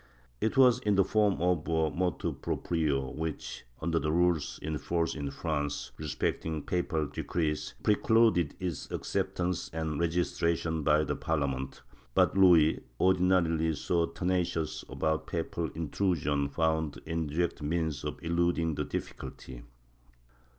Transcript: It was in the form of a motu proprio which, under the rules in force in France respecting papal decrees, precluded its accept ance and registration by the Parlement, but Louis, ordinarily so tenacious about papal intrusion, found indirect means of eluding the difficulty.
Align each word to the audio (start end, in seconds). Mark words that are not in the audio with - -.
It 0.39 0.57
was 0.57 0.79
in 0.79 0.95
the 0.95 1.03
form 1.03 1.39
of 1.43 1.67
a 1.67 1.91
motu 1.91 2.33
proprio 2.33 3.11
which, 3.15 3.65
under 3.81 3.99
the 3.99 4.11
rules 4.11 4.57
in 4.63 4.79
force 4.79 5.13
in 5.13 5.29
France 5.29 5.91
respecting 5.99 6.63
papal 6.63 7.05
decrees, 7.05 7.75
precluded 7.83 8.55
its 8.59 8.89
accept 8.89 9.39
ance 9.39 9.69
and 9.71 9.99
registration 9.99 10.81
by 10.81 11.03
the 11.03 11.15
Parlement, 11.15 11.83
but 12.15 12.35
Louis, 12.35 12.81
ordinarily 12.99 13.75
so 13.75 14.07
tenacious 14.07 14.83
about 14.89 15.27
papal 15.27 15.69
intrusion, 15.75 16.49
found 16.49 16.99
indirect 17.05 17.61
means 17.61 18.03
of 18.03 18.17
eluding 18.23 18.73
the 18.73 18.85
difficulty. 18.85 19.61